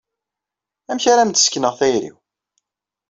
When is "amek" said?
0.89-1.05